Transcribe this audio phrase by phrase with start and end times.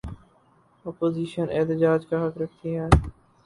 [0.85, 2.87] Opposition احتجاج کا حق رکھتی ہے۔